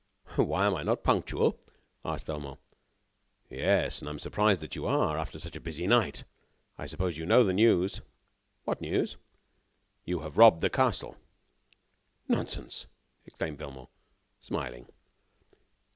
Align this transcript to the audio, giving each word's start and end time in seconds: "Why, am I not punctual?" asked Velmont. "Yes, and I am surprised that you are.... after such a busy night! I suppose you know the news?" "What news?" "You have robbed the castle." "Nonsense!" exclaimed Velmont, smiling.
"Why, 0.35 0.65
am 0.65 0.73
I 0.73 0.81
not 0.81 1.03
punctual?" 1.03 1.59
asked 2.03 2.25
Velmont. 2.25 2.59
"Yes, 3.51 3.99
and 3.99 4.09
I 4.09 4.11
am 4.11 4.17
surprised 4.17 4.59
that 4.61 4.75
you 4.75 4.87
are.... 4.87 5.15
after 5.19 5.37
such 5.37 5.55
a 5.55 5.59
busy 5.61 5.85
night! 5.85 6.23
I 6.75 6.87
suppose 6.87 7.19
you 7.19 7.25
know 7.27 7.43
the 7.43 7.53
news?" 7.53 8.01
"What 8.63 8.81
news?" 8.81 9.17
"You 10.03 10.21
have 10.21 10.39
robbed 10.39 10.61
the 10.61 10.71
castle." 10.71 11.17
"Nonsense!" 12.27 12.87
exclaimed 13.27 13.59
Velmont, 13.59 13.89
smiling. 14.39 14.87